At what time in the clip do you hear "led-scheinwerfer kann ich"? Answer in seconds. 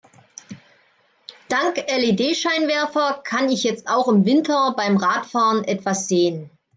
1.77-3.63